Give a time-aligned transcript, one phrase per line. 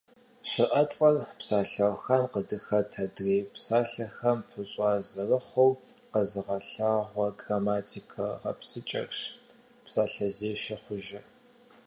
[0.49, 5.73] ЩыӀэцӀэр псалъэухам къыдыхэт адрей псалъэхэм пыщӀа зэрыхъур
[6.11, 9.19] къэзыгъэлъагъуэ грамматикэ гъэпсыкӀэрщ
[9.85, 11.25] псалъэзешэ хъужыр.